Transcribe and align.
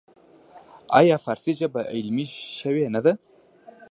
آیا 0.99 1.15
فارسي 1.25 1.51
ژبه 1.59 1.81
علمي 1.95 2.25
شوې 2.59 2.85
نه 2.95 2.99
ده؟ 3.05 3.13